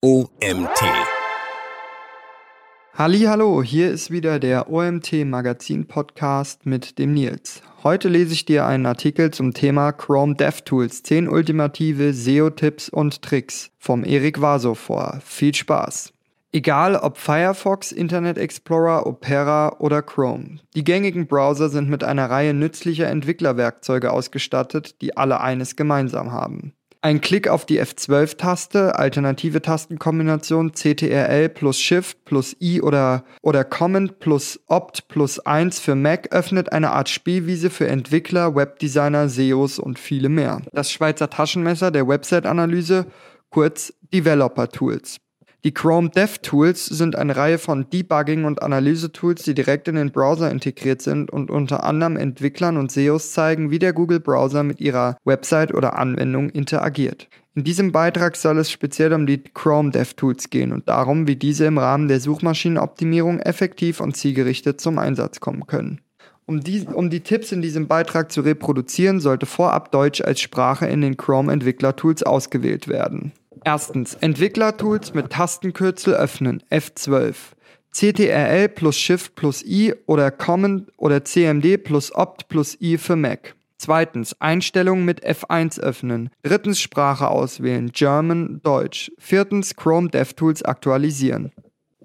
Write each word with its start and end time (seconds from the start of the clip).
OMT. 0.00 0.80
Hallo, 2.94 3.64
hier 3.64 3.90
ist 3.90 4.12
wieder 4.12 4.38
der 4.38 4.70
OMT 4.70 5.24
Magazin 5.24 5.88
Podcast 5.88 6.66
mit 6.66 7.00
dem 7.00 7.14
Nils. 7.14 7.62
Heute 7.82 8.08
lese 8.08 8.32
ich 8.32 8.44
dir 8.44 8.64
einen 8.64 8.86
Artikel 8.86 9.32
zum 9.32 9.54
Thema 9.54 9.90
Chrome 9.90 10.36
DevTools 10.36 11.02
10 11.02 11.28
ultimative 11.28 12.12
SEO-Tipps 12.12 12.88
und 12.88 13.22
Tricks 13.22 13.72
vom 13.76 14.04
Erik 14.04 14.40
Vaso 14.40 14.76
vor. 14.76 15.18
Viel 15.24 15.52
Spaß! 15.52 16.12
Egal 16.52 16.94
ob 16.94 17.18
Firefox, 17.18 17.90
Internet 17.90 18.38
Explorer, 18.38 19.04
Opera 19.04 19.80
oder 19.80 20.02
Chrome. 20.02 20.60
Die 20.76 20.84
gängigen 20.84 21.26
Browser 21.26 21.70
sind 21.70 21.90
mit 21.90 22.04
einer 22.04 22.30
Reihe 22.30 22.54
nützlicher 22.54 23.08
Entwicklerwerkzeuge 23.08 24.12
ausgestattet, 24.12 25.02
die 25.02 25.16
alle 25.16 25.40
eines 25.40 25.74
gemeinsam 25.74 26.30
haben. 26.30 26.72
Ein 27.00 27.20
Klick 27.20 27.46
auf 27.46 27.64
die 27.64 27.80
F12-Taste, 27.80 28.98
alternative 28.98 29.62
Tastenkombination 29.62 30.72
CTRL 30.72 31.48
plus 31.48 31.78
Shift 31.78 32.24
plus 32.24 32.56
I 32.60 32.82
oder, 32.82 33.24
oder 33.40 33.62
Command 33.62 34.18
plus 34.18 34.58
Opt 34.66 35.06
plus 35.06 35.38
1 35.38 35.78
für 35.78 35.94
Mac 35.94 36.32
öffnet 36.32 36.72
eine 36.72 36.90
Art 36.90 37.08
Spielwiese 37.08 37.70
für 37.70 37.86
Entwickler, 37.86 38.56
Webdesigner, 38.56 39.28
SEOs 39.28 39.78
und 39.78 40.00
viele 40.00 40.28
mehr. 40.28 40.60
Das 40.72 40.90
Schweizer 40.90 41.30
Taschenmesser 41.30 41.92
der 41.92 42.08
Website-Analyse, 42.08 43.06
kurz 43.50 43.94
Developer 44.12 44.68
Tools. 44.68 45.18
Die 45.68 45.74
Chrome 45.74 46.08
DevTools 46.08 46.86
sind 46.86 47.14
eine 47.14 47.36
Reihe 47.36 47.58
von 47.58 47.90
Debugging- 47.90 48.46
und 48.46 48.62
Analyse-Tools, 48.62 49.42
die 49.42 49.52
direkt 49.52 49.86
in 49.86 49.96
den 49.96 50.10
Browser 50.10 50.50
integriert 50.50 51.02
sind 51.02 51.30
und 51.30 51.50
unter 51.50 51.84
anderem 51.84 52.16
Entwicklern 52.16 52.78
und 52.78 52.90
SEOs 52.90 53.32
zeigen, 53.32 53.70
wie 53.70 53.78
der 53.78 53.92
Google-Browser 53.92 54.62
mit 54.62 54.80
ihrer 54.80 55.18
Website 55.26 55.74
oder 55.74 55.98
Anwendung 55.98 56.48
interagiert. 56.48 57.28
In 57.54 57.64
diesem 57.64 57.92
Beitrag 57.92 58.36
soll 58.36 58.56
es 58.56 58.70
speziell 58.70 59.12
um 59.12 59.26
die 59.26 59.44
Chrome 59.44 59.90
DevTools 59.90 60.48
gehen 60.48 60.72
und 60.72 60.88
darum, 60.88 61.26
wie 61.26 61.36
diese 61.36 61.66
im 61.66 61.76
Rahmen 61.76 62.08
der 62.08 62.20
Suchmaschinenoptimierung 62.20 63.38
effektiv 63.38 64.00
und 64.00 64.16
zielgerichtet 64.16 64.80
zum 64.80 64.98
Einsatz 64.98 65.38
kommen 65.38 65.66
können. 65.66 66.00
Um 66.46 66.60
die, 66.60 66.86
um 66.86 67.10
die 67.10 67.20
Tipps 67.20 67.52
in 67.52 67.60
diesem 67.60 67.88
Beitrag 67.88 68.32
zu 68.32 68.40
reproduzieren, 68.40 69.20
sollte 69.20 69.44
vorab 69.44 69.92
Deutsch 69.92 70.22
als 70.22 70.40
Sprache 70.40 70.86
in 70.86 71.02
den 71.02 71.18
Chrome 71.18 71.52
Entwickler-Tools 71.52 72.22
ausgewählt 72.22 72.88
werden. 72.88 73.32
Erstens, 73.64 74.14
Entwicklertools 74.14 75.14
mit 75.14 75.30
Tastenkürzel 75.30 76.14
öffnen, 76.14 76.62
F12. 76.70 77.34
CTRL 77.90 78.68
plus 78.68 78.98
Shift 78.98 79.34
plus 79.34 79.64
I 79.64 79.94
oder 80.06 80.30
Command 80.30 80.92
oder 80.96 81.24
CMD 81.24 81.82
plus 81.82 82.14
Opt 82.14 82.48
plus 82.48 82.76
I 82.80 82.98
für 82.98 83.16
Mac. 83.16 83.54
Zweitens, 83.78 84.34
Einstellungen 84.40 85.04
mit 85.04 85.24
F1 85.24 85.80
öffnen. 85.80 86.30
Drittens, 86.42 86.80
Sprache 86.80 87.28
auswählen, 87.28 87.90
German, 87.92 88.60
Deutsch. 88.62 89.12
Viertens, 89.18 89.76
Chrome 89.76 90.08
DevTools 90.08 90.64
aktualisieren. 90.64 91.52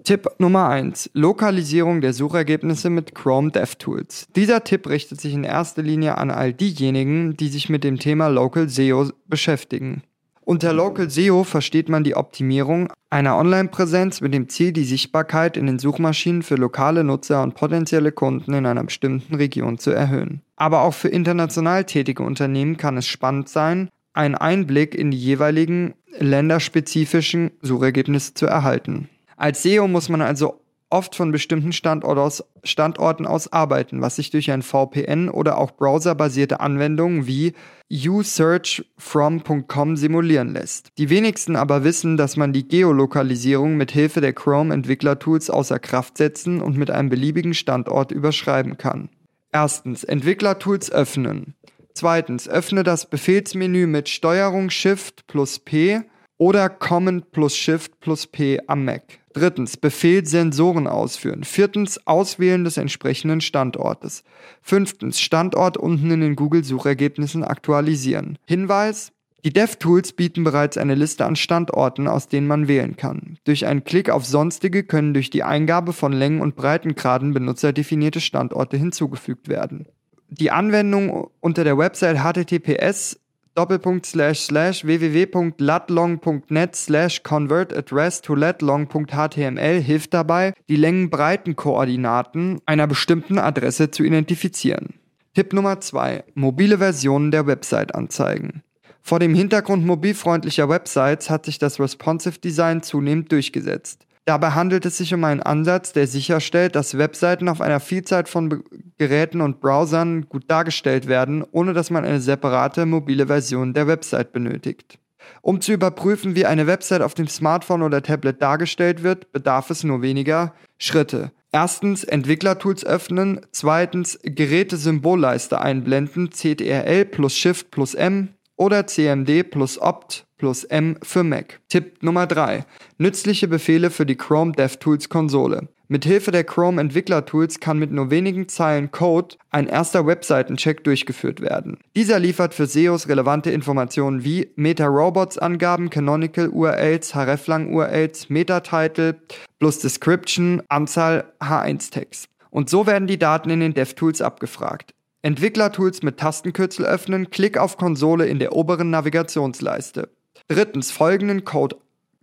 Tipp 0.04 0.28
Nummer 0.38 0.68
1. 0.68 1.10
Lokalisierung 1.14 2.00
der 2.00 2.12
Suchergebnisse 2.12 2.90
mit 2.90 3.14
Chrome 3.14 3.50
DevTools. 3.50 4.26
Dieser 4.36 4.62
Tipp 4.62 4.86
richtet 4.88 5.20
sich 5.20 5.32
in 5.32 5.44
erster 5.44 5.82
Linie 5.82 6.18
an 6.18 6.30
all 6.30 6.52
diejenigen, 6.52 7.36
die 7.36 7.48
sich 7.48 7.70
mit 7.70 7.84
dem 7.84 7.98
Thema 7.98 8.28
Local 8.28 8.68
SEO 8.68 9.10
beschäftigen. 9.26 10.02
Unter 10.46 10.74
Local 10.74 11.08
SEO 11.08 11.42
versteht 11.42 11.88
man 11.88 12.04
die 12.04 12.16
Optimierung 12.16 12.92
einer 13.08 13.38
Online-Präsenz 13.38 14.20
mit 14.20 14.34
dem 14.34 14.50
Ziel, 14.50 14.72
die 14.72 14.84
Sichtbarkeit 14.84 15.56
in 15.56 15.66
den 15.66 15.78
Suchmaschinen 15.78 16.42
für 16.42 16.56
lokale 16.56 17.02
Nutzer 17.02 17.42
und 17.42 17.54
potenzielle 17.54 18.12
Kunden 18.12 18.52
in 18.52 18.66
einer 18.66 18.84
bestimmten 18.84 19.36
Region 19.36 19.78
zu 19.78 19.90
erhöhen. 19.90 20.42
Aber 20.56 20.82
auch 20.82 20.92
für 20.92 21.08
international 21.08 21.84
tätige 21.84 22.22
Unternehmen 22.22 22.76
kann 22.76 22.98
es 22.98 23.06
spannend 23.06 23.48
sein, 23.48 23.88
einen 24.12 24.34
Einblick 24.34 24.94
in 24.94 25.10
die 25.10 25.18
jeweiligen 25.18 25.94
länderspezifischen 26.18 27.52
Suchergebnisse 27.62 28.34
zu 28.34 28.44
erhalten. 28.44 29.08
Als 29.38 29.62
SEO 29.62 29.88
muss 29.88 30.10
man 30.10 30.20
also 30.20 30.60
oft 30.94 31.14
von 31.16 31.32
bestimmten 31.32 31.72
Standorten 31.72 33.26
aus 33.26 33.52
arbeiten, 33.52 34.00
was 34.00 34.16
sich 34.16 34.30
durch 34.30 34.50
ein 34.52 34.62
VPN 34.62 35.28
oder 35.28 35.58
auch 35.58 35.72
browserbasierte 35.72 36.60
Anwendungen 36.60 37.26
wie 37.26 37.54
usearchfrom.com 37.92 39.96
simulieren 39.96 40.52
lässt. 40.52 40.90
Die 40.96 41.10
wenigsten 41.10 41.56
aber 41.56 41.82
wissen, 41.82 42.16
dass 42.16 42.36
man 42.36 42.52
die 42.52 42.68
Geolokalisierung 42.68 43.76
mit 43.76 43.90
Hilfe 43.90 44.20
der 44.20 44.34
Chrome 44.34 44.72
Entwicklertools 44.72 45.50
außer 45.50 45.80
Kraft 45.80 46.16
setzen 46.16 46.62
und 46.62 46.76
mit 46.76 46.92
einem 46.92 47.08
beliebigen 47.08 47.54
Standort 47.54 48.12
überschreiben 48.12 48.78
kann. 48.78 49.08
Erstens, 49.50 50.04
Entwicklertools 50.04 50.92
öffnen. 50.92 51.54
Zweitens, 51.92 52.48
öffne 52.48 52.84
das 52.84 53.10
Befehlsmenü 53.10 53.88
mit 53.88 54.08
Steuerung 54.08 54.70
Shift 54.70 55.26
plus 55.26 55.58
P 55.58 56.02
oder 56.38 56.68
Command 56.68 57.30
plus 57.32 57.56
Shift 57.56 58.00
plus 58.00 58.26
P 58.26 58.60
am 58.66 58.84
Mac. 58.84 59.02
Drittens, 59.32 59.76
Befehl 59.76 60.24
Sensoren 60.24 60.86
ausführen. 60.86 61.44
Viertens, 61.44 62.06
Auswählen 62.06 62.64
des 62.64 62.76
entsprechenden 62.76 63.40
Standortes. 63.40 64.22
Fünftens, 64.62 65.20
Standort 65.20 65.76
unten 65.76 66.10
in 66.10 66.20
den 66.20 66.36
Google-Suchergebnissen 66.36 67.42
aktualisieren. 67.42 68.38
Hinweis, 68.46 69.12
die 69.44 69.52
DevTools 69.52 70.12
bieten 70.12 70.42
bereits 70.42 70.78
eine 70.78 70.94
Liste 70.94 71.26
an 71.26 71.36
Standorten, 71.36 72.08
aus 72.08 72.28
denen 72.28 72.46
man 72.46 72.66
wählen 72.66 72.96
kann. 72.96 73.36
Durch 73.44 73.66
einen 73.66 73.84
Klick 73.84 74.08
auf 74.08 74.24
Sonstige 74.24 74.84
können 74.84 75.12
durch 75.12 75.28
die 75.28 75.42
Eingabe 75.42 75.92
von 75.92 76.12
Längen- 76.12 76.40
und 76.40 76.56
Breitengraden 76.56 77.34
benutzerdefinierte 77.34 78.20
Standorte 78.20 78.78
hinzugefügt 78.78 79.48
werden. 79.48 79.86
Die 80.30 80.50
Anwendung 80.50 81.28
unter 81.40 81.62
der 81.62 81.76
Website 81.76 82.18
https 82.18 83.20
Doppelpunkt 83.54 84.04
slash 84.04 84.40
slash 84.40 84.84
www.latlong.net 84.84 86.74
slash 86.74 87.22
convert 87.22 87.72
address 87.72 88.20
to 88.20 88.34
latlong.html 88.34 89.80
hilft 89.80 90.12
dabei, 90.12 90.54
die 90.68 90.74
Längenbreitenkoordinaten 90.74 92.60
einer 92.66 92.88
bestimmten 92.88 93.38
Adresse 93.38 93.92
zu 93.92 94.02
identifizieren. 94.02 94.94
Tipp 95.34 95.52
Nummer 95.52 95.80
2. 95.80 96.24
Mobile 96.34 96.78
Versionen 96.78 97.30
der 97.30 97.46
Website 97.46 97.94
anzeigen. 97.94 98.64
Vor 99.00 99.20
dem 99.20 99.34
Hintergrund 99.34 99.86
mobilfreundlicher 99.86 100.68
Websites 100.68 101.30
hat 101.30 101.44
sich 101.44 101.58
das 101.58 101.78
Responsive 101.78 102.40
Design 102.40 102.82
zunehmend 102.82 103.30
durchgesetzt. 103.30 104.03
Dabei 104.26 104.50
handelt 104.52 104.86
es 104.86 104.96
sich 104.96 105.12
um 105.12 105.22
einen 105.24 105.42
Ansatz, 105.42 105.92
der 105.92 106.06
sicherstellt, 106.06 106.76
dass 106.76 106.96
Webseiten 106.96 107.48
auf 107.48 107.60
einer 107.60 107.80
Vielzahl 107.80 108.24
von 108.24 108.48
Be 108.48 108.62
Geräten 108.96 109.40
und 109.40 109.60
Browsern 109.60 110.28
gut 110.28 110.44
dargestellt 110.48 111.08
werden, 111.08 111.44
ohne 111.50 111.72
dass 111.72 111.90
man 111.90 112.04
eine 112.04 112.20
separate 112.20 112.86
mobile 112.86 113.26
Version 113.26 113.74
der 113.74 113.88
Website 113.88 114.32
benötigt. 114.32 114.98
Um 115.42 115.60
zu 115.60 115.72
überprüfen, 115.72 116.36
wie 116.36 116.46
eine 116.46 116.66
Website 116.66 117.02
auf 117.02 117.14
dem 117.14 117.28
Smartphone 117.28 117.82
oder 117.82 118.02
Tablet 118.02 118.40
dargestellt 118.40 119.02
wird, 119.02 119.32
bedarf 119.32 119.70
es 119.70 119.82
nur 119.82 120.00
weniger 120.00 120.54
Schritte. 120.78 121.32
Erstens 121.50 122.04
Entwicklertools 122.04 122.84
öffnen, 122.84 123.40
zweitens 123.50 124.18
Geräte-Symbolleiste 124.22 125.60
einblenden, 125.60 126.30
CTRL 126.30 127.04
plus 127.04 127.36
Shift 127.36 127.70
plus 127.70 127.94
M 127.94 128.28
oder 128.56 128.86
CMD 128.86 129.50
plus 129.50 129.80
Opt 129.80 130.26
plus 130.44 130.64
M 130.64 130.98
für 131.02 131.24
Mac. 131.24 131.62
Tipp 131.70 132.02
Nummer 132.02 132.26
3. 132.26 132.66
Nützliche 132.98 133.48
Befehle 133.48 133.88
für 133.88 134.04
die 134.04 134.16
Chrome 134.16 134.52
DevTools 134.52 135.08
Konsole. 135.08 135.68
Mithilfe 135.88 136.32
der 136.32 136.44
Chrome 136.44 136.78
Entwicklertools 136.82 137.60
kann 137.60 137.78
mit 137.78 137.90
nur 137.92 138.10
wenigen 138.10 138.46
Zeilen 138.46 138.90
Code 138.90 139.36
ein 139.48 139.68
erster 139.68 140.06
Webseitencheck 140.06 140.84
durchgeführt 140.84 141.40
werden. 141.40 141.78
Dieser 141.96 142.18
liefert 142.18 142.52
für 142.52 142.66
SEOs 142.66 143.08
relevante 143.08 143.52
Informationen 143.52 144.22
wie 144.22 144.50
Meta-Robots-Angaben, 144.56 145.88
Canonical-URLs, 145.88 147.14
hreflang-URLs, 147.14 148.28
Meta-Title 148.28 149.16
plus 149.58 149.78
Description, 149.78 150.60
Anzahl 150.68 151.32
H1-Tags. 151.40 152.26
Und 152.50 152.68
so 152.68 152.86
werden 152.86 153.08
die 153.08 153.18
Daten 153.18 153.48
in 153.48 153.60
den 153.60 153.72
DevTools 153.72 154.20
abgefragt. 154.20 154.92
Entwicklertools 155.24 156.02
mit 156.02 156.18
Tastenkürzel 156.18 156.84
öffnen, 156.84 157.30
Klick 157.30 157.56
auf 157.56 157.78
Konsole 157.78 158.26
in 158.26 158.38
der 158.38 158.54
oberen 158.54 158.90
Navigationsleiste. 158.90 160.10
Drittens 160.48 160.90
folgenden 160.90 161.44
Code 161.44 161.76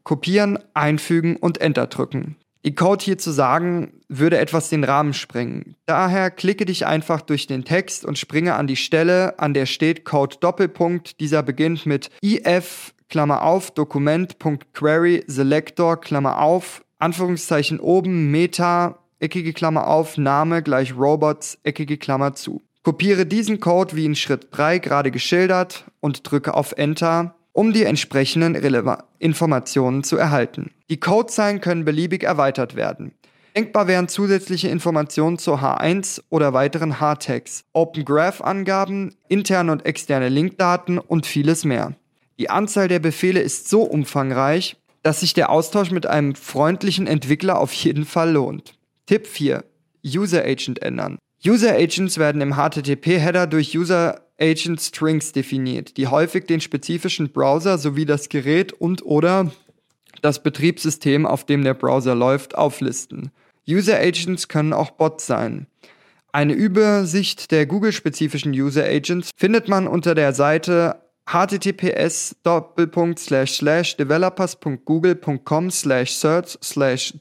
kopieren, 0.03 0.59
einfügen 0.73 1.35
und 1.35 1.59
Enter 1.59 1.87
drücken. 1.87 2.37
Die 2.63 2.75
Code 2.75 3.03
hier 3.03 3.17
zu 3.17 3.31
sagen, 3.31 4.01
würde 4.07 4.37
etwas 4.37 4.69
den 4.69 4.83
Rahmen 4.83 5.13
sprengen. 5.13 5.75
Daher 5.87 6.29
klicke 6.29 6.65
dich 6.65 6.85
einfach 6.85 7.21
durch 7.21 7.47
den 7.47 7.65
Text 7.65 8.05
und 8.05 8.19
springe 8.19 8.53
an 8.53 8.67
die 8.67 8.75
Stelle, 8.75 9.39
an 9.39 9.55
der 9.55 9.65
steht 9.65 10.05
Code 10.05 10.37
Doppelpunkt. 10.39 11.19
Dieser 11.19 11.41
beginnt 11.41 11.87
mit 11.87 12.11
if, 12.23 12.93
Klammer 13.09 13.41
auf, 13.41 13.71
Dokument.query, 13.71 15.23
Selector, 15.25 15.99
Klammer 15.99 16.39
auf, 16.39 16.83
Anführungszeichen 16.99 17.79
oben, 17.79 18.29
Meta, 18.29 18.99
eckige 19.19 19.53
Klammer 19.53 19.87
auf, 19.87 20.17
Name 20.17 20.61
gleich 20.61 20.95
Robots, 20.95 21.57
eckige 21.63 21.97
Klammer 21.97 22.35
zu. 22.35 22.61
Kopiere 22.83 23.25
diesen 23.25 23.59
Code 23.59 23.95
wie 23.95 24.05
in 24.05 24.15
Schritt 24.15 24.47
3 24.51 24.79
gerade 24.79 25.09
geschildert 25.09 25.85
und 25.99 26.29
drücke 26.29 26.53
auf 26.53 26.73
Enter, 26.73 27.35
um 27.53 27.73
die 27.73 27.83
entsprechenden 27.83 28.55
Releva 28.55 29.05
Informationen 29.19 30.03
zu 30.03 30.17
erhalten. 30.17 30.71
Die 30.89 30.99
Codezeilen 30.99 31.61
können 31.61 31.85
beliebig 31.85 32.23
erweitert 32.23 32.75
werden. 32.75 33.13
Denkbar 33.55 33.87
wären 33.87 34.07
zusätzliche 34.07 34.69
Informationen 34.69 35.37
zu 35.37 35.55
H1 35.55 36.21
oder 36.29 36.53
weiteren 36.53 37.01
H-Tags, 37.01 37.65
Open 37.73 38.05
Graph-Angaben, 38.05 39.15
interne 39.27 39.73
und 39.73 39.85
externe 39.85 40.29
Linkdaten 40.29 40.97
und 40.97 41.25
vieles 41.25 41.65
mehr. 41.65 41.93
Die 42.39 42.49
Anzahl 42.49 42.87
der 42.87 42.99
Befehle 42.99 43.41
ist 43.41 43.69
so 43.69 43.83
umfangreich, 43.83 44.77
dass 45.03 45.19
sich 45.19 45.33
der 45.33 45.49
Austausch 45.49 45.91
mit 45.91 46.07
einem 46.07 46.35
freundlichen 46.35 47.07
Entwickler 47.07 47.59
auf 47.59 47.73
jeden 47.73 48.05
Fall 48.05 48.31
lohnt. 48.31 48.73
Tipp 49.05 49.27
4. 49.27 49.65
User 50.05 50.43
Agent 50.43 50.81
ändern. 50.81 51.17
User 51.45 51.73
Agents 51.73 52.17
werden 52.17 52.41
im 52.41 52.55
HTTP-Header 52.55 53.47
durch 53.47 53.77
User 53.77 54.21
Agent 54.41 54.81
Strings 54.81 55.31
definiert, 55.31 55.97
die 55.97 56.07
häufig 56.07 56.45
den 56.45 56.61
spezifischen 56.61 57.31
Browser 57.31 57.77
sowie 57.77 58.05
das 58.05 58.27
Gerät 58.29 58.73
und 58.73 59.05
oder 59.05 59.51
das 60.21 60.43
Betriebssystem, 60.43 61.25
auf 61.25 61.45
dem 61.45 61.63
der 61.63 61.73
Browser 61.73 62.15
läuft, 62.15 62.55
auflisten. 62.55 63.31
User 63.67 63.97
Agents 63.97 64.47
können 64.47 64.73
auch 64.73 64.91
Bots 64.91 65.27
sein. 65.27 65.67
Eine 66.33 66.53
Übersicht 66.53 67.51
der 67.51 67.65
Google-spezifischen 67.65 68.53
User 68.53 68.85
Agents 68.85 69.31
findet 69.35 69.67
man 69.67 69.87
unter 69.87 70.15
der 70.15 70.33
Seite 70.33 71.01
https 71.31 72.35
developers.google.com 73.97 75.71
search 75.71 76.19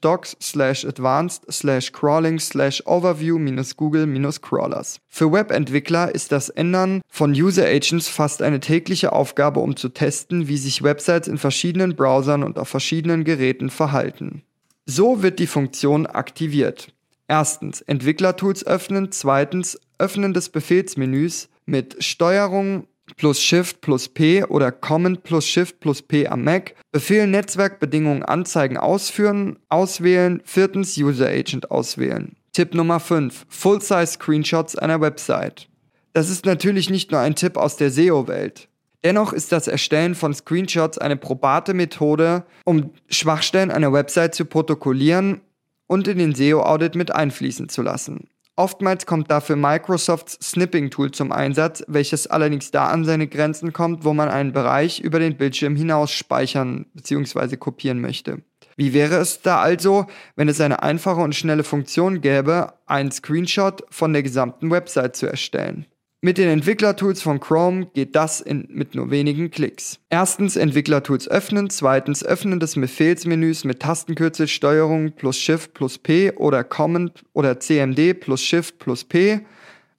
docs 0.01 0.37
advanced 0.85 1.45
crawling 1.93 2.41
overview 2.87 3.39
google 3.77 4.07
crawlers. 4.41 5.01
Für 5.09 5.31
Webentwickler 5.31 6.13
ist 6.13 6.33
das 6.33 6.49
Ändern 6.49 7.03
von 7.09 7.31
User 7.31 7.67
Agents 7.67 8.09
fast 8.09 8.43
eine 8.43 8.59
tägliche 8.59 9.13
Aufgabe, 9.13 9.61
um 9.61 9.77
zu 9.77 9.91
testen, 9.91 10.49
wie 10.49 10.57
sich 10.57 10.83
Websites 10.83 11.29
in 11.29 11.39
verschiedenen 11.39 11.95
Browsern 11.95 12.43
und 12.43 12.59
auf 12.59 12.69
verschiedenen 12.69 13.23
Geräten 13.23 13.71
verhalten. 13.71 14.43
So 14.87 15.23
wird 15.23 15.39
die 15.39 15.47
Funktion 15.47 16.07
aktiviert. 16.07 16.93
Erstens 17.29 17.81
Entwicklertools 17.83 18.67
öffnen, 18.67 19.13
zweitens 19.13 19.79
Öffnen 19.99 20.35
des 20.35 20.49
Befehlsmenüs 20.49 21.49
mit 21.65 22.03
Steuerung 22.03 22.89
plus 23.17 23.41
Shift 23.41 23.81
plus 23.81 24.09
P 24.09 24.45
oder 24.45 24.73
Command 24.73 25.23
plus 25.23 25.47
Shift 25.47 25.81
plus 25.81 26.03
P 26.03 26.27
am 26.27 26.45
Mac, 26.45 26.75
Befehl 26.93 27.27
Netzwerkbedingungen 27.27 28.23
anzeigen 28.23 28.77
ausführen, 28.77 29.59
auswählen, 29.69 30.43
viertens 30.45 30.97
User 30.97 31.29
Agent 31.29 31.71
auswählen. 31.71 32.37
Tipp 32.53 32.75
Nummer 32.75 33.01
5. 33.01 33.47
Full-Size 33.49 34.07
Screenshots 34.07 34.77
einer 34.77 35.01
Website. 35.01 35.69
Das 36.13 36.29
ist 36.29 36.45
natürlich 36.45 36.91
nicht 36.91 37.13
nur 37.13 37.21
ein 37.21 37.37
Tipp 37.37 37.57
aus 37.57 37.77
der 37.77 37.91
SEO-Welt. 37.91 38.69
Dennoch 39.05 39.33
ist 39.33 39.53
das 39.53 39.69
Erstellen 39.69 40.15
von 40.15 40.35
Screenshots 40.35 40.99
eine 40.99 41.17
probate 41.17 41.73
Methode, 41.75 42.45
um 42.65 42.91
Schwachstellen 43.09 43.71
einer 43.71 43.93
Website 43.93 44.35
zu 44.35 44.45
protokollieren 44.45 45.41
und 45.87 46.07
in 46.07 46.19
den 46.19 46.35
SEO-Audit 46.35 46.95
mit 46.95 47.15
einfließen 47.15 47.69
zu 47.69 47.83
lassen. 47.83 48.29
Oftmals 48.61 49.07
kommt 49.07 49.31
dafür 49.31 49.57
Microsofts 49.57 50.39
Snipping-Tool 50.43 51.13
zum 51.13 51.33
Einsatz, 51.33 51.83
welches 51.89 52.27
allerdings 52.27 52.71
da 52.71 52.89
an 52.89 53.07
seine 53.07 53.27
Grenzen 53.27 53.73
kommt, 53.73 54.05
wo 54.05 54.13
man 54.13 54.29
einen 54.29 54.53
Bereich 54.53 55.01
über 55.01 55.19
den 55.19 55.39
Bildschirm 55.39 55.77
hinaus 55.77 56.13
speichern 56.13 56.85
bzw. 56.93 57.57
kopieren 57.57 58.03
möchte. 58.03 58.43
Wie 58.77 58.93
wäre 58.93 59.15
es 59.15 59.41
da 59.41 59.61
also, 59.61 60.05
wenn 60.37 60.51
es 60.51 60.61
eine 60.61 60.83
einfache 60.83 61.23
und 61.23 61.35
schnelle 61.35 61.65
Funktion 61.65 62.21
gäbe, 62.21 62.75
einen 62.85 63.11
Screenshot 63.11 63.83
von 63.89 64.13
der 64.13 64.23
gesamten 64.23 64.71
Website 64.71 65.17
zu 65.17 65.27
erstellen? 65.27 65.87
Mit 66.23 66.37
den 66.37 66.51
Entwicklertools 66.51 67.23
von 67.23 67.41
Chrome 67.41 67.87
geht 67.95 68.15
das 68.15 68.43
in, 68.43 68.69
mit 68.69 68.95
nur 68.95 69.11
wenigen 69.11 69.51
Klicks. 69.51 70.01
Erstens 70.11 70.57
Entwicklertools 70.57 71.27
öffnen, 71.27 71.71
zweitens 71.71 72.23
Öffnen 72.23 72.61
des 72.61 72.75
Befehlsmenüs 72.75 73.65
mit 73.65 73.81
Tastenkürzel 73.81 74.47
Steuerung 74.47 75.13
plus 75.13 75.39
Shift 75.39 75.73
plus 75.73 75.97
P 75.97 76.33
oder 76.33 76.63
Command 76.63 77.25
oder 77.33 77.59
CMD 77.59 78.21
plus 78.21 78.43
Shift 78.43 78.79
plus 78.79 79.05
P. 79.05 79.41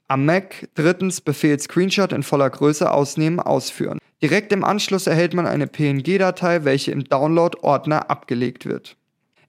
Am 0.07 0.23
Mac 0.25 0.69
drittens 0.75 1.21
Befehl 1.21 1.59
Screenshot 1.59 2.12
in 2.12 2.21
voller 2.21 2.51
Größe 2.51 2.91
ausnehmen, 2.91 3.39
ausführen. 3.39 3.97
Direkt 4.21 4.53
im 4.53 4.63
Anschluss 4.63 5.07
erhält 5.07 5.33
man 5.33 5.47
eine 5.47 5.65
PNG-Datei, 5.65 6.65
welche 6.65 6.91
im 6.91 7.03
Download-Ordner 7.03 8.12
abgelegt 8.12 8.67
wird. 8.67 8.95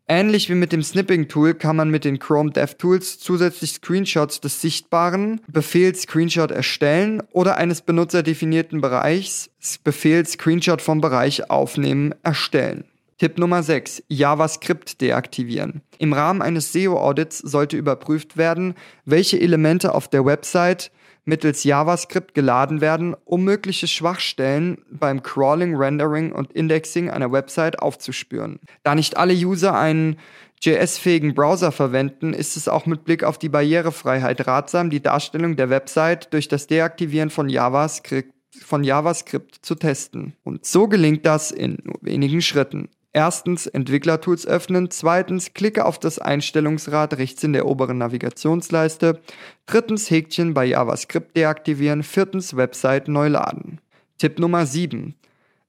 Ähnlich 0.08 0.50
wie 0.50 0.54
mit 0.54 0.72
dem 0.72 0.82
Snipping-Tool 0.82 1.54
kann 1.54 1.76
man 1.76 1.90
mit 1.90 2.04
den 2.04 2.18
Chrome 2.18 2.50
DevTools 2.50 3.18
zusätzlich 3.18 3.72
Screenshots 3.72 4.40
des 4.40 4.60
sichtbaren 4.60 5.40
Befehls 5.46 6.02
Screenshot 6.02 6.50
erstellen 6.50 7.22
oder 7.32 7.56
eines 7.56 7.82
benutzerdefinierten 7.82 8.80
Bereichs 8.80 9.50
Befehl 9.84 10.26
Screenshot 10.26 10.82
vom 10.82 11.00
Bereich 11.00 11.50
aufnehmen 11.50 12.14
erstellen. 12.22 12.84
Tipp 13.22 13.38
Nummer 13.38 13.62
6. 13.62 14.02
JavaScript 14.08 15.00
deaktivieren. 15.00 15.82
Im 15.98 16.12
Rahmen 16.12 16.42
eines 16.42 16.72
SEO-Audits 16.72 17.38
sollte 17.38 17.76
überprüft 17.76 18.36
werden, 18.36 18.74
welche 19.04 19.40
Elemente 19.40 19.94
auf 19.94 20.08
der 20.08 20.26
Website 20.26 20.90
mittels 21.24 21.62
JavaScript 21.62 22.34
geladen 22.34 22.80
werden, 22.80 23.14
um 23.24 23.44
mögliche 23.44 23.86
Schwachstellen 23.86 24.78
beim 24.90 25.22
Crawling, 25.22 25.76
Rendering 25.76 26.32
und 26.32 26.50
Indexing 26.50 27.10
einer 27.10 27.30
Website 27.30 27.78
aufzuspüren. 27.78 28.58
Da 28.82 28.96
nicht 28.96 29.16
alle 29.16 29.34
User 29.34 29.78
einen 29.78 30.16
JS-fähigen 30.60 31.32
Browser 31.32 31.70
verwenden, 31.70 32.34
ist 32.34 32.56
es 32.56 32.66
auch 32.66 32.86
mit 32.86 33.04
Blick 33.04 33.22
auf 33.22 33.38
die 33.38 33.50
Barrierefreiheit 33.50 34.48
ratsam, 34.48 34.90
die 34.90 35.00
Darstellung 35.00 35.54
der 35.54 35.70
Website 35.70 36.32
durch 36.32 36.48
das 36.48 36.66
Deaktivieren 36.66 37.30
von 37.30 37.48
JavaScript, 37.48 38.34
von 38.64 38.82
JavaScript 38.82 39.64
zu 39.64 39.76
testen. 39.76 40.34
Und 40.42 40.66
so 40.66 40.88
gelingt 40.88 41.24
das 41.24 41.52
in 41.52 41.78
nur 41.84 41.98
wenigen 42.00 42.42
Schritten. 42.42 42.88
Erstens 43.14 43.66
Entwicklertools 43.66 44.46
öffnen, 44.46 44.90
zweitens 44.90 45.52
klicke 45.52 45.84
auf 45.84 45.98
das 45.98 46.18
Einstellungsrad 46.18 47.18
rechts 47.18 47.44
in 47.44 47.52
der 47.52 47.66
oberen 47.66 47.98
Navigationsleiste, 47.98 49.20
drittens 49.66 50.10
Häkchen 50.10 50.54
bei 50.54 50.64
JavaScript 50.64 51.36
deaktivieren, 51.36 52.02
viertens 52.02 52.56
Website 52.56 53.08
neu 53.08 53.28
laden. 53.28 53.80
Tipp 54.16 54.38
Nummer 54.38 54.64
7. 54.64 55.14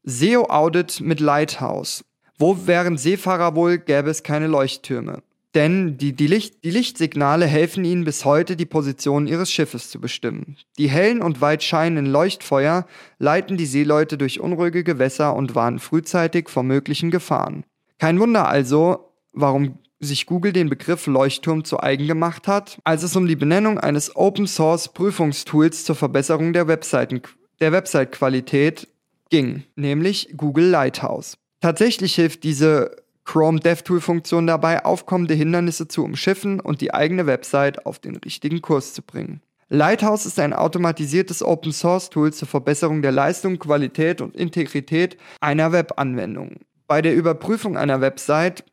SEO 0.04 0.44
Audit 0.45 1.01
mit 1.01 1.19
Lighthouse. 1.19 2.06
Wo 2.38 2.66
wären 2.66 2.98
Seefahrer 2.98 3.56
wohl, 3.56 3.78
gäbe 3.78 4.10
es 4.10 4.24
keine 4.24 4.48
Leuchttürme. 4.48 5.22
Denn 5.56 5.98
die, 5.98 6.14
die, 6.14 6.26
Licht, 6.26 6.64
die 6.64 6.72
Lichtsignale 6.72 7.46
helfen 7.46 7.86
ihnen 7.86 8.06
bis 8.06 8.26
heute, 8.26 8.56
die 8.56 8.66
Position 8.66 9.28
ihres 9.28 9.52
Schiffes 9.52 9.92
zu 9.92 10.02
bestimmen. 10.02 10.58
Die 10.80 10.90
hellen 10.90 11.22
und 11.22 11.42
weit 11.42 11.64
scheinenden 11.64 12.12
Leuchtfeuer 12.12 12.88
leiten 13.20 13.56
die 13.56 13.68
Seeleute 13.68 14.18
durch 14.18 14.40
unruhige 14.40 14.84
Gewässer 14.84 15.36
und 15.36 15.54
warnen 15.54 15.80
frühzeitig 15.80 16.50
vor 16.50 16.64
möglichen 16.64 17.12
Gefahren. 17.12 17.66
Kein 18.00 18.20
Wunder 18.20 18.48
also, 18.48 19.12
warum 19.32 19.78
sich 20.00 20.26
Google 20.26 20.54
den 20.54 20.70
Begriff 20.70 21.06
Leuchtturm 21.06 21.64
zu 21.64 21.80
eigen 21.80 22.08
gemacht 22.08 22.48
hat, 22.48 22.80
als 22.84 23.04
es 23.04 23.16
um 23.16 23.28
die 23.28 23.36
Benennung 23.36 23.80
eines 23.80 24.16
Open 24.16 24.48
Source 24.48 24.92
Prüfungstools 24.92 25.86
zur 25.86 25.96
Verbesserung 25.96 26.52
der, 26.54 26.68
Webseiten, 26.68 27.22
der 27.60 27.72
Website-Qualität 27.72 28.88
ging, 29.30 29.64
nämlich 29.76 30.34
Google 30.36 30.66
Lighthouse. 30.66 31.38
Tatsächlich 31.62 32.16
hilft 32.16 32.44
diese 32.44 33.03
Chrome 33.25 33.60
DevTool-Funktion 33.60 34.48
dabei, 34.48 34.84
aufkommende 34.86 35.34
Hindernisse 35.34 35.88
zu 35.88 36.03
umschiffen 36.03 36.60
und 36.60 36.82
die 36.82 36.94
eigene 36.94 37.25
Website 37.25 37.86
auf 37.86 38.00
den 38.00 38.15
richtigen 38.18 38.62
Kurs 38.62 38.94
zu 38.94 39.01
bringen. 39.01 39.42
Lighthouse 39.70 40.25
ist 40.25 40.39
ein 40.39 40.53
automatisiertes 40.53 41.42
Open-Source-Tool 41.42 42.34
zur 42.34 42.48
Verbesserung 42.48 43.01
der 43.01 43.12
Leistung, 43.12 43.58
Qualität 43.58 44.22
und 44.22 44.36
Integrität 44.36 45.18
einer 45.39 45.72
Webanwendung. 45.72 46.58
Bei 46.88 47.01
der 47.01 47.15
Überprüfung 47.15 47.77
einer 47.77 48.01
Website 48.01 48.65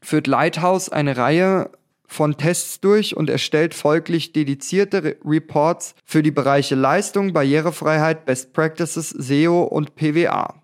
führt 0.00 0.26
Lighthouse 0.26 0.88
eine 0.88 1.16
Reihe 1.16 1.70
von 2.06 2.36
Tests 2.36 2.80
durch 2.80 3.16
und 3.16 3.30
erstellt 3.30 3.74
folglich 3.74 4.32
dedizierte 4.32 5.04
Re 5.04 5.16
Reports 5.24 5.94
für 6.04 6.22
die 6.22 6.30
Bereiche 6.30 6.74
Leistung, 6.74 7.32
Barrierefreiheit, 7.32 8.24
Best 8.24 8.52
Practices, 8.52 9.10
SEO 9.10 9.62
und 9.62 9.96
PWA. 9.96 10.61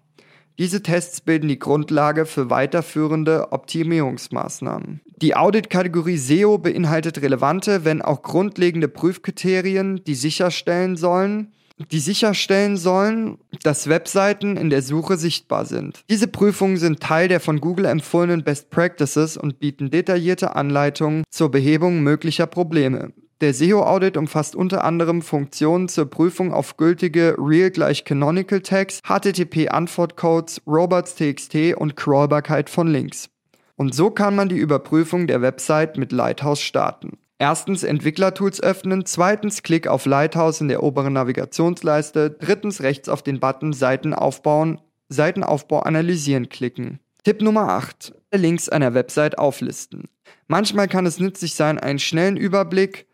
Diese 0.59 0.83
Tests 0.83 1.21
bilden 1.21 1.49
die 1.49 1.59
Grundlage 1.59 2.27
für 2.27 2.51
weiterführende 2.51 3.53
Optimierungsmaßnahmen. 3.53 5.01
Die 5.23 5.37
Audit-Kategorie 5.37 6.17
SEO 6.17 6.59
beinhaltet 6.59 7.23
relevante, 7.23 7.85
wenn 7.85 8.03
auch 8.03 8.23
grundlegende 8.23 8.89
Prüfkriterien, 8.89 10.03
die 10.05 10.17
sicherstellen 10.17 10.97
sollen, 10.97 11.53
die 11.93 12.01
sicherstellen 12.01 12.77
sollen, 12.77 13.39
dass 13.63 13.89
Webseiten 13.89 14.57
in 14.57 14.69
der 14.69 14.83
Suche 14.83 15.17
sichtbar 15.17 15.65
sind. 15.65 16.03
Diese 16.11 16.27
Prüfungen 16.27 16.77
sind 16.77 17.01
Teil 17.01 17.29
der 17.29 17.39
von 17.39 17.61
Google 17.61 17.85
empfohlenen 17.85 18.43
Best 18.43 18.71
Practices 18.71 19.37
und 19.37 19.61
bieten 19.61 19.91
detaillierte 19.91 20.57
Anleitungen 20.57 21.23
zur 21.31 21.53
Behebung 21.53 22.03
möglicher 22.03 22.47
Probleme. 22.47 23.13
Der 23.41 23.55
SEO-Audit 23.55 24.17
umfasst 24.17 24.57
unter 24.57 24.83
anderem 24.83 25.23
Funktionen 25.23 25.89
zur 25.89 26.07
Prüfung 26.07 26.53
auf 26.53 26.77
gültige 26.77 27.37
Real 27.39 27.71
gleich 27.71 28.05
Canonical 28.05 28.61
Tags, 28.61 29.01
HTTP-Antwortcodes, 29.05 30.63
Robots.txt 30.67 31.77
und 31.77 31.95
Crawlbarkeit 31.95 32.69
von 32.69 32.89
Links. 32.89 33.31
Und 33.77 33.95
so 33.95 34.11
kann 34.11 34.35
man 34.35 34.49
die 34.49 34.57
Überprüfung 34.57 35.29
der 35.29 35.41
Website 35.41 35.99
mit 35.99 36.11
Lighthouse 36.11 36.61
starten. 36.61 37.17
Erstens 37.39 37.85
Entwicklertools 37.85 38.61
öffnen, 38.61 39.07
zweitens 39.07 39.63
Klick 39.63 39.87
auf 39.87 40.05
Lighthouse 40.07 40.61
in 40.61 40.67
der 40.67 40.83
oberen 40.83 41.13
Navigationsleiste, 41.13 42.31
drittens 42.31 42.83
rechts 42.83 43.09
auf 43.09 43.23
den 43.23 43.39
Button 43.39 43.73
Seiten 43.73 44.15
aufbauen, 44.15 44.81
Seitenaufbau 45.09 45.79
analysieren 45.79 46.49
klicken. 46.49 46.99
Tipp 47.23 47.41
Nummer 47.41 47.69
8. 47.69 48.15
Links 48.33 48.69
einer 48.69 48.95
Website 48.95 49.39
auflisten. 49.39 50.09
Manchmal 50.49 50.89
kann 50.89 51.07
es 51.07 51.21
nützlich 51.21 51.55
sein, 51.55 51.79
einen 51.79 52.01
schnellen 52.01 52.37
Überblick 52.37 53.08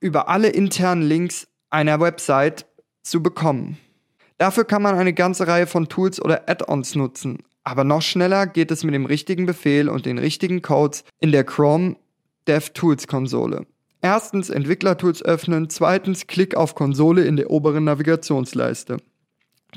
über 0.00 0.28
alle 0.28 0.48
internen 0.48 1.02
Links 1.02 1.46
einer 1.70 2.00
Website 2.00 2.66
zu 3.02 3.22
bekommen. 3.22 3.78
Dafür 4.38 4.64
kann 4.64 4.82
man 4.82 4.96
eine 4.96 5.12
ganze 5.12 5.46
Reihe 5.46 5.66
von 5.66 5.88
Tools 5.88 6.20
oder 6.20 6.48
Add-ons 6.48 6.94
nutzen. 6.94 7.38
Aber 7.62 7.84
noch 7.84 8.02
schneller 8.02 8.46
geht 8.46 8.70
es 8.70 8.84
mit 8.84 8.94
dem 8.94 9.04
richtigen 9.04 9.46
Befehl 9.46 9.88
und 9.88 10.06
den 10.06 10.18
richtigen 10.18 10.62
Codes 10.62 11.04
in 11.20 11.30
der 11.30 11.44
Chrome 11.44 11.96
DevTools 12.48 13.06
Konsole. 13.06 13.66
Erstens 14.00 14.48
Entwicklertools 14.48 15.22
öffnen, 15.22 15.68
zweitens 15.68 16.26
Klick 16.26 16.54
auf 16.56 16.74
Konsole 16.74 17.24
in 17.24 17.36
der 17.36 17.50
oberen 17.50 17.84
Navigationsleiste. 17.84 18.96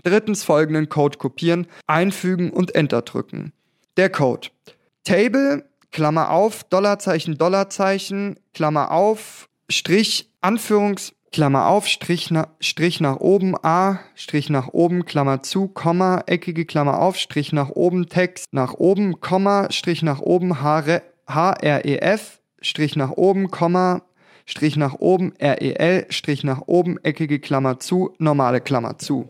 Drittens 0.01 0.43
folgenden 0.43 0.87
Code 0.87 1.17
kopieren, 1.17 1.67
einfügen 1.85 2.49
und 2.49 2.73
Enter 2.73 3.01
drücken. 3.01 3.51
Der 3.97 4.09
Code. 4.09 4.47
Table, 5.03 5.65
Klammer 5.91 6.31
auf, 6.31 6.63
Dollarzeichen, 6.63 7.37
Dollarzeichen, 7.37 8.39
Klammer 8.53 8.91
auf, 8.91 9.49
Strich, 9.69 10.29
Anführungs, 10.41 11.13
Klammer 11.31 11.67
auf, 11.67 11.87
Strich, 11.87 12.29
na, 12.29 12.49
Strich 12.59 12.99
nach 13.01 13.17
oben, 13.17 13.55
A, 13.63 13.99
Strich 14.13 14.49
nach 14.49 14.67
oben, 14.67 15.05
Klammer 15.05 15.41
zu, 15.41 15.67
Komma, 15.67 16.23
eckige 16.27 16.65
Klammer 16.65 16.99
auf, 16.99 17.17
Strich 17.17 17.51
nach 17.53 17.69
oben, 17.69 18.07
Text 18.07 18.53
nach 18.53 18.75
oben, 18.75 19.19
Komma, 19.19 19.71
Strich 19.71 20.03
nach 20.03 20.19
oben, 20.19 20.61
H-R-E-F, 20.61 22.39
Strich 22.61 22.95
nach 22.95 23.11
oben, 23.11 23.49
Komma, 23.49 24.03
Strich 24.45 24.75
nach 24.75 24.95
oben, 24.95 25.33
REL, 25.39 26.05
Strich 26.09 26.43
nach 26.43 26.63
oben, 26.65 26.97
eckige 27.03 27.39
Klammer 27.39 27.79
zu, 27.79 28.13
normale 28.19 28.61
Klammer 28.61 28.97
zu. 28.97 29.29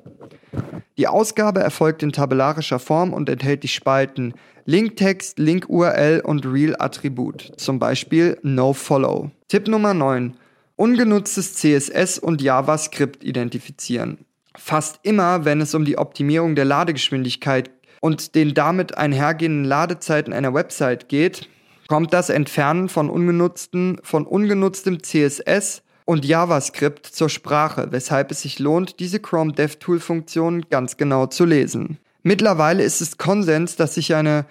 Die 0.97 1.07
Ausgabe 1.07 1.59
erfolgt 1.59 2.03
in 2.03 2.11
tabellarischer 2.11 2.79
Form 2.79 3.13
und 3.13 3.29
enthält 3.29 3.63
die 3.63 3.67
Spalten 3.67 4.33
Linktext, 4.65 5.39
Link-URL 5.39 6.21
und 6.21 6.45
Real-Attribut, 6.45 7.53
zum 7.57 7.79
Beispiel 7.79 8.37
NoFollow. 8.43 9.31
Tipp 9.49 9.67
Nummer 9.67 9.93
9. 9.93 10.35
Ungenutztes 10.75 11.55
CSS 11.55 12.17
und 12.17 12.41
JavaScript 12.41 13.23
identifizieren. 13.23 14.19
Fast 14.55 14.99
immer, 15.03 15.45
wenn 15.45 15.61
es 15.61 15.75
um 15.75 15.83
die 15.83 15.97
Optimierung 15.97 16.55
der 16.55 16.65
Ladegeschwindigkeit 16.65 17.71
und 18.01 18.35
den 18.35 18.53
damit 18.53 18.97
einhergehenden 18.97 19.65
Ladezeiten 19.65 20.33
einer 20.33 20.53
Website 20.53 21.09
geht, 21.09 21.49
kommt 21.87 22.13
das 22.13 22.29
Entfernen 22.29 22.89
von 22.89 23.09
ungenutzten, 23.09 23.99
von 24.03 24.25
ungenutztem 24.25 25.03
CSS 25.03 25.83
und 26.05 26.25
JavaScript 26.25 27.05
zur 27.05 27.29
Sprache, 27.29 27.87
weshalb 27.91 28.31
es 28.31 28.41
sich 28.41 28.59
lohnt, 28.59 28.99
diese 28.99 29.19
Chrome 29.19 29.53
DevTool 29.53 29.99
Funktion 29.99 30.65
ganz 30.69 30.97
genau 30.97 31.27
zu 31.27 31.45
lesen. 31.45 31.97
Mittlerweile 32.23 32.83
ist 32.83 33.01
es 33.01 33.17
Konsens, 33.17 33.75
dass 33.75 33.95
sich 33.95 34.15
eine 34.15 34.45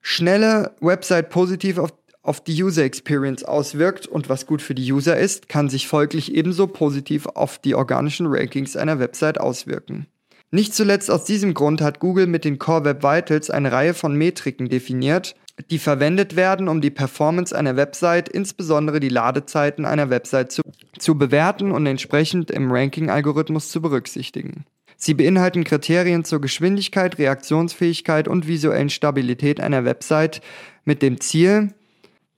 schnelle 0.00 0.74
Website 0.80 1.30
positiv 1.30 1.78
auf, 1.78 1.92
auf 2.22 2.42
die 2.42 2.62
User 2.62 2.84
Experience 2.84 3.44
auswirkt 3.44 4.06
und 4.06 4.28
was 4.28 4.46
gut 4.46 4.62
für 4.62 4.74
die 4.74 4.92
User 4.92 5.18
ist, 5.18 5.48
kann 5.48 5.68
sich 5.68 5.88
folglich 5.88 6.34
ebenso 6.34 6.66
positiv 6.66 7.26
auf 7.26 7.58
die 7.58 7.74
organischen 7.74 8.26
Rankings 8.26 8.76
einer 8.76 8.98
Website 8.98 9.40
auswirken. 9.40 10.06
Nicht 10.52 10.74
zuletzt 10.74 11.10
aus 11.10 11.24
diesem 11.24 11.54
Grund 11.54 11.80
hat 11.80 12.00
Google 12.00 12.26
mit 12.26 12.44
den 12.44 12.58
Core 12.58 12.84
Web 12.84 13.04
Vitals 13.04 13.50
eine 13.50 13.70
Reihe 13.70 13.94
von 13.94 14.16
Metriken 14.16 14.68
definiert, 14.68 15.36
die 15.70 15.78
verwendet 15.78 16.36
werden, 16.36 16.68
um 16.68 16.80
die 16.80 16.90
Performance 16.90 17.56
einer 17.56 17.76
Website, 17.76 18.28
insbesondere 18.28 19.00
die 19.00 19.08
Ladezeiten 19.08 19.84
einer 19.84 20.10
Website 20.10 20.52
zu, 20.52 20.62
zu 20.98 21.18
bewerten 21.18 21.72
und 21.72 21.86
entsprechend 21.86 22.50
im 22.50 22.70
Ranking-Algorithmus 22.70 23.70
zu 23.70 23.82
berücksichtigen. 23.82 24.64
Sie 24.96 25.14
beinhalten 25.14 25.64
Kriterien 25.64 26.24
zur 26.24 26.40
Geschwindigkeit, 26.40 27.18
Reaktionsfähigkeit 27.18 28.28
und 28.28 28.46
visuellen 28.46 28.90
Stabilität 28.90 29.60
einer 29.60 29.84
Website 29.84 30.42
mit 30.84 31.02
dem 31.02 31.20
Ziel, 31.20 31.74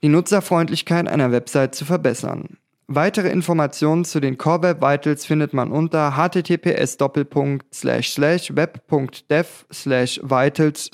die 0.02 0.09
Nutzerfreundlichkeit 0.09 1.09
einer 1.09 1.33
Website 1.33 1.75
zu 1.75 1.85
verbessern. 1.85 2.57
Weitere 2.87 3.31
Informationen 3.31 4.05
zu 4.05 4.21
den 4.21 4.38
Core 4.38 4.62
Web 4.62 4.83
Vitals 4.83 5.25
findet 5.25 5.55
man 5.55 5.73
unter 5.73 6.17
https 6.17 6.99
web.dev 7.00 7.67
vitals 9.71 10.91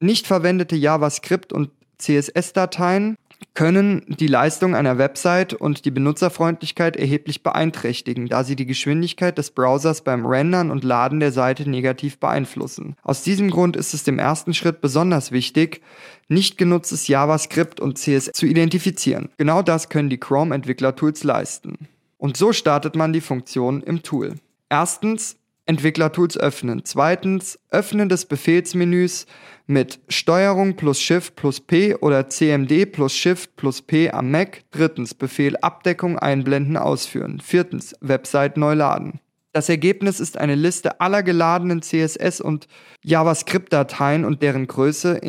nicht 0.00 0.26
verwendete 0.26 0.76
JavaScript 0.76 1.52
und 1.52 1.70
CSS-Dateien 1.98 3.16
können 3.52 4.04
die 4.08 4.26
Leistung 4.26 4.74
einer 4.74 4.98
Website 4.98 5.54
und 5.54 5.84
die 5.84 5.90
Benutzerfreundlichkeit 5.90 6.96
erheblich 6.96 7.42
beeinträchtigen, 7.42 8.26
da 8.26 8.42
sie 8.42 8.56
die 8.56 8.66
Geschwindigkeit 8.66 9.38
des 9.38 9.50
Browsers 9.50 10.02
beim 10.02 10.26
Rendern 10.26 10.70
und 10.70 10.82
Laden 10.82 11.20
der 11.20 11.30
Seite 11.30 11.68
negativ 11.68 12.18
beeinflussen. 12.18 12.96
Aus 13.02 13.22
diesem 13.22 13.50
Grund 13.50 13.76
ist 13.76 13.94
es 13.94 14.08
im 14.08 14.18
ersten 14.18 14.54
Schritt 14.54 14.80
besonders 14.80 15.30
wichtig, 15.30 15.82
nicht 16.28 16.58
genutztes 16.58 17.06
JavaScript 17.06 17.80
und 17.80 17.98
CSS 17.98 18.32
zu 18.32 18.46
identifizieren. 18.46 19.28
Genau 19.36 19.62
das 19.62 19.88
können 19.88 20.10
die 20.10 20.18
Chrome-Entwicklertools 20.18 21.22
leisten. 21.22 21.88
Und 22.18 22.36
so 22.36 22.52
startet 22.52 22.96
man 22.96 23.12
die 23.12 23.20
Funktion 23.20 23.82
im 23.82 24.02
Tool. 24.02 24.34
Erstens 24.70 25.36
Entwicklertools 25.66 26.36
öffnen. 26.36 26.84
Zweitens 26.84 27.58
Öffnen 27.70 28.08
des 28.08 28.26
Befehlsmenüs 28.26 29.26
mit 29.66 30.00
Steuerung 30.08 30.76
plus 30.76 31.00
Shift 31.00 31.36
plus 31.36 31.60
P 31.60 31.94
oder 31.94 32.28
CMD 32.28 32.90
plus 32.90 33.14
Shift 33.14 33.56
plus 33.56 33.80
P 33.80 34.10
am 34.10 34.30
Mac. 34.30 34.62
Drittens 34.70 35.14
Befehl 35.14 35.56
Abdeckung 35.56 36.18
einblenden 36.18 36.76
ausführen. 36.76 37.40
Viertens 37.40 37.94
Website 38.00 38.56
neu 38.56 38.74
laden. 38.74 39.20
Das 39.52 39.68
Ergebnis 39.68 40.18
ist 40.18 40.36
eine 40.36 40.56
Liste 40.56 41.00
aller 41.00 41.22
geladenen 41.22 41.80
CSS 41.80 42.40
und 42.40 42.66
JavaScript-Dateien 43.04 44.24
und 44.24 44.42
deren 44.42 44.66
Größe 44.66 45.20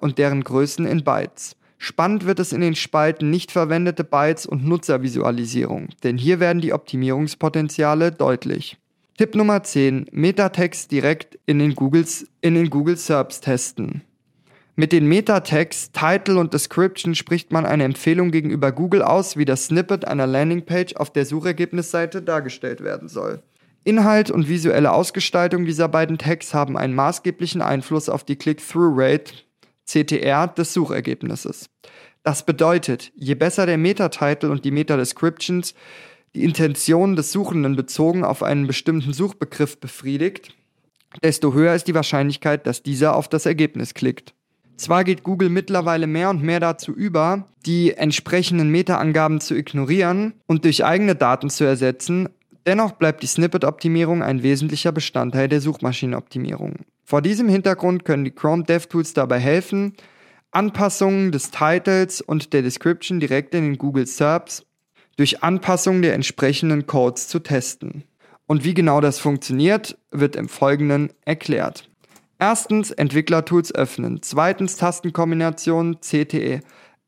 und 0.00 0.18
deren 0.18 0.42
Größen 0.42 0.86
in 0.86 1.04
Bytes. 1.04 1.56
Spannend 1.76 2.24
wird 2.24 2.40
es 2.40 2.54
in 2.54 2.62
den 2.62 2.76
Spalten 2.76 3.28
nicht 3.28 3.52
verwendete 3.52 4.02
Bytes 4.02 4.46
und 4.46 4.64
Nutzervisualisierung, 4.64 5.90
denn 6.02 6.16
hier 6.16 6.40
werden 6.40 6.62
die 6.62 6.72
Optimierungspotenziale 6.72 8.10
deutlich. 8.10 8.78
Tipp 9.16 9.36
Nummer 9.36 9.62
10. 9.62 10.06
Metatext 10.10 10.90
direkt 10.90 11.38
in 11.46 11.60
den, 11.60 11.76
Googles, 11.76 12.26
in 12.40 12.56
den 12.56 12.68
Google 12.68 12.96
Serbs 12.96 13.40
testen. 13.40 14.02
Mit 14.74 14.90
den 14.90 15.06
Metatext, 15.06 15.94
Title 15.94 16.36
und 16.36 16.52
Description 16.52 17.14
spricht 17.14 17.52
man 17.52 17.64
eine 17.64 17.84
Empfehlung 17.84 18.32
gegenüber 18.32 18.72
Google 18.72 19.02
aus, 19.02 19.36
wie 19.36 19.44
das 19.44 19.66
Snippet 19.66 20.04
einer 20.04 20.26
Landingpage 20.26 20.96
auf 20.96 21.12
der 21.12 21.26
Suchergebnisseite 21.26 22.22
dargestellt 22.22 22.82
werden 22.82 23.08
soll. 23.08 23.40
Inhalt 23.84 24.32
und 24.32 24.48
visuelle 24.48 24.90
Ausgestaltung 24.90 25.64
dieser 25.64 25.86
beiden 25.86 26.18
Tags 26.18 26.52
haben 26.52 26.76
einen 26.76 26.94
maßgeblichen 26.94 27.62
Einfluss 27.62 28.08
auf 28.08 28.24
die 28.24 28.34
Click-Through-Rate, 28.34 29.32
CTR, 29.86 30.48
des 30.48 30.72
Suchergebnisses. 30.72 31.70
Das 32.24 32.44
bedeutet, 32.44 33.12
je 33.14 33.36
besser 33.36 33.64
der 33.66 33.78
Meta-Title 33.78 34.50
und 34.50 34.64
die 34.64 34.72
Meta-Descriptions, 34.72 35.74
die 36.34 36.44
Intention 36.44 37.16
des 37.16 37.32
Suchenden 37.32 37.76
bezogen 37.76 38.24
auf 38.24 38.42
einen 38.42 38.66
bestimmten 38.66 39.12
Suchbegriff 39.12 39.78
befriedigt, 39.78 40.54
desto 41.22 41.54
höher 41.54 41.74
ist 41.74 41.86
die 41.86 41.94
Wahrscheinlichkeit, 41.94 42.66
dass 42.66 42.82
dieser 42.82 43.14
auf 43.14 43.28
das 43.28 43.46
Ergebnis 43.46 43.94
klickt. 43.94 44.34
Zwar 44.76 45.04
geht 45.04 45.22
Google 45.22 45.50
mittlerweile 45.50 46.08
mehr 46.08 46.30
und 46.30 46.42
mehr 46.42 46.58
dazu 46.58 46.92
über, 46.92 47.46
die 47.64 47.92
entsprechenden 47.92 48.70
Meta-Angaben 48.70 49.40
zu 49.40 49.54
ignorieren 49.54 50.34
und 50.46 50.64
durch 50.64 50.84
eigene 50.84 51.14
Daten 51.14 51.48
zu 51.48 51.62
ersetzen, 51.62 52.28
dennoch 52.66 52.92
bleibt 52.92 53.22
die 53.22 53.28
Snippet-Optimierung 53.28 54.24
ein 54.24 54.42
wesentlicher 54.42 54.90
Bestandteil 54.90 55.48
der 55.48 55.60
Suchmaschinenoptimierung. 55.60 56.78
Vor 57.04 57.22
diesem 57.22 57.48
Hintergrund 57.48 58.04
können 58.04 58.24
die 58.24 58.32
Chrome 58.32 58.64
DevTools 58.64 59.14
dabei 59.14 59.38
helfen, 59.38 59.94
Anpassungen 60.50 61.30
des 61.30 61.52
Titles 61.52 62.20
und 62.20 62.52
der 62.52 62.62
Description 62.62 63.20
direkt 63.20 63.54
in 63.54 63.64
den 63.64 63.78
Google 63.78 64.06
SERPs 64.06 64.64
durch 65.16 65.42
Anpassung 65.42 66.02
der 66.02 66.14
entsprechenden 66.14 66.86
Codes 66.86 67.28
zu 67.28 67.38
testen. 67.38 68.04
Und 68.46 68.64
wie 68.64 68.74
genau 68.74 69.00
das 69.00 69.18
funktioniert, 69.18 69.96
wird 70.10 70.36
im 70.36 70.48
Folgenden 70.48 71.10
erklärt. 71.24 71.88
Erstens 72.38 72.90
Entwicklertools 72.90 73.74
öffnen. 73.74 74.20
Zweitens 74.22 74.76
Tastenkombination 74.76 75.98
CTE 76.00 76.60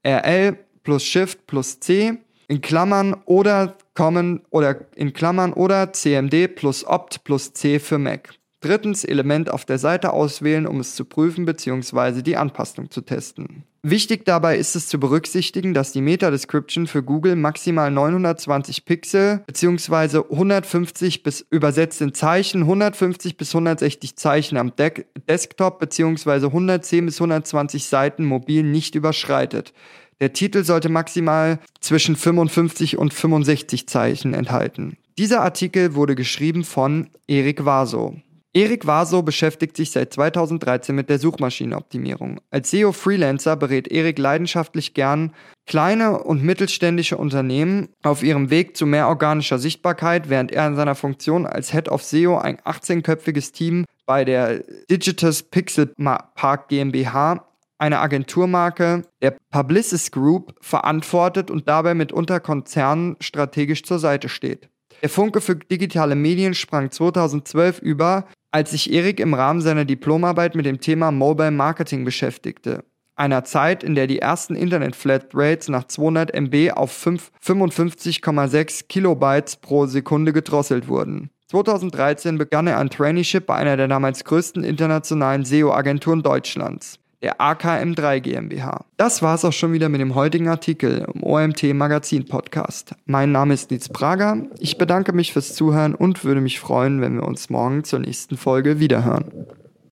RL 0.07 0.59
plus 0.83 1.05
Shift 1.05 1.47
plus 1.47 1.81
C 1.81 2.19
in 2.49 2.61
Klammern 2.61 3.17
oder 3.25 3.77
Common 3.95 4.43
oder 4.51 4.87
in 4.95 5.13
Klammern 5.13 5.53
oder 5.53 5.93
CMD 5.93 6.55
plus 6.55 6.87
Opt 6.87 7.25
plus 7.25 7.53
C 7.53 7.79
für 7.81 7.99
Mac. 7.99 8.36
Drittens 8.61 9.05
Element 9.05 9.51
auf 9.51 9.65
der 9.65 9.79
Seite 9.79 10.13
auswählen, 10.13 10.67
um 10.67 10.81
es 10.81 10.95
zu 10.95 11.05
prüfen 11.05 11.45
bzw. 11.45 12.23
die 12.23 12.37
Anpassung 12.37 12.91
zu 12.91 13.03
testen. 13.03 13.65
Wichtig 13.83 14.25
dabei 14.25 14.57
ist 14.57 14.75
es 14.75 14.89
zu 14.89 14.99
berücksichtigen, 14.99 15.75
dass 15.75 15.93
die 15.93 16.01
Meta-Description 16.01 16.87
für 16.87 17.03
Google 17.03 17.37
maximal 17.37 17.91
920 17.91 18.85
Pixel 18.85 19.45
bzw. 19.47 20.23
150 20.31 21.23
bis 21.23 21.47
übersetzt 21.51 22.01
in 22.01 22.15
Zeichen 22.15 22.63
150 22.63 23.37
bis 23.37 23.55
160 23.55 24.17
Zeichen 24.17 24.57
am 24.57 24.75
De 24.75 25.05
Desktop 25.29 25.79
bzw. 25.79 26.47
110 26.47 27.07
bis 27.07 27.21
120 27.21 27.85
Seiten 27.85 28.25
mobil 28.25 28.63
nicht 28.65 28.95
überschreitet. 28.95 29.73
Der 30.21 30.33
Titel 30.33 30.65
sollte 30.65 30.89
maximal 30.89 31.59
zwischen 31.81 32.17
55 32.17 32.97
und 32.97 33.13
65 33.13 33.87
Zeichen 33.87 34.33
enthalten. 34.33 34.97
Dieser 35.19 35.43
Artikel 35.43 35.95
wurde 35.95 36.15
geschrieben 36.15 36.65
von 36.65 37.09
Erik 37.29 37.65
Vaso. 37.65 38.17
Erik 38.57 38.87
Vaso 38.87 39.21
beschäftigt 39.21 39.77
sich 39.77 39.91
seit 39.91 40.15
2013 40.15 40.95
mit 40.95 41.11
der 41.11 41.19
Suchmaschinenoptimierung. 41.19 42.41
Als 42.51 42.71
SEO-Freelancer 42.71 43.55
berät 43.55 43.87
Erik 43.89 44.19
leidenschaftlich 44.19 44.95
gern 44.95 45.35
kleine 45.67 46.23
und 46.23 46.43
mittelständische 46.43 47.19
Unternehmen 47.19 47.91
auf 48.03 48.23
ihrem 48.23 48.49
Weg 48.49 48.75
zu 48.75 48.87
mehr 48.87 49.09
organischer 49.09 49.59
Sichtbarkeit, 49.59 50.31
während 50.31 50.53
er 50.53 50.67
in 50.69 50.75
seiner 50.75 50.95
Funktion 50.95 51.45
als 51.45 51.71
Head 51.71 51.91
of 51.91 52.03
SEO 52.03 52.39
ein 52.39 52.57
18-köpfiges 52.57 53.53
Team 53.53 53.85
bei 54.07 54.25
der 54.25 54.65
Digitus 54.91 55.43
Pixel 55.43 55.93
Park 56.35 56.69
GmbH 56.69 57.47
eine 57.77 57.99
Agenturmarke 57.99 59.03
der 59.21 59.37
Publicis 59.51 60.11
Group 60.11 60.55
verantwortet 60.63 61.51
und 61.51 61.69
dabei 61.69 61.93
mitunter 61.93 62.41
Konzernen 62.41 63.17
strategisch 63.21 63.83
zur 63.83 63.99
Seite 63.99 64.31
steht. 64.31 64.71
Der 65.03 65.11
Funke 65.11 65.41
für 65.41 65.57
digitale 65.57 66.15
Medien 66.15 66.55
sprang 66.55 66.91
2012 66.91 67.81
über, 67.81 68.27
als 68.51 68.71
sich 68.71 68.93
Erik 68.93 69.21
im 69.21 69.35
Rahmen 69.35 69.61
seiner 69.61 69.85
Diplomarbeit 69.85 70.55
mit 70.55 70.67
dem 70.67 70.81
Thema 70.81 71.11
Mobile 71.11 71.51
Marketing 71.51 72.05
beschäftigte. 72.05 72.85
Einer 73.15 73.45
Zeit, 73.45 73.83
in 73.83 73.95
der 73.95 74.07
die 74.07 74.19
ersten 74.19 74.55
Internet-Flatrates 74.55 75.69
nach 75.69 75.85
200 75.85 76.35
MB 76.35 76.73
auf 76.73 76.93
55,6 76.95 78.89
Kilobytes 78.89 79.57
pro 79.57 79.87
Sekunde 79.87 80.33
gedrosselt 80.33 80.89
wurden. 80.89 81.31
2013 81.49 82.39
begann 82.39 82.67
er 82.67 82.79
ein 82.79 82.91
Traineeship 82.91 83.47
bei 83.47 83.55
einer 83.55 83.77
der 83.77 83.89
damals 83.89 84.25
größten 84.25 84.65
internationalen 84.65 85.45
SEO-Agenturen 85.45 86.23
Deutschlands 86.23 86.99
der 87.23 87.41
AKM3 87.41 88.21
GmbH. 88.21 88.85
Das 88.97 89.23
war 89.23 89.35
es 89.35 89.45
auch 89.45 89.53
schon 89.53 89.73
wieder 89.73 89.89
mit 89.89 90.01
dem 90.01 90.15
heutigen 90.15 90.49
Artikel 90.49 91.07
im 91.13 91.23
OMT 91.23 91.75
Magazin 91.75 92.27
Podcast. 92.27 92.95
Mein 93.07 93.33
Name 93.33 93.55
ist 93.55 93.71
Nils 93.71 93.89
Prager. 93.89 94.37
Ich 94.59 94.79
bedanke 94.79 95.13
mich 95.13 95.33
fürs 95.33 95.55
Zuhören 95.55 95.95
und 95.95 96.25
würde 96.25 96.41
mich 96.41 96.61
freuen, 96.61 97.01
wenn 97.01 97.17
wir 97.17 97.25
uns 97.25 97.51
morgen 97.51 97.85
zur 97.85 98.01
nächsten 98.01 98.37
Folge 98.37 98.81
wiederhören. 98.81 99.47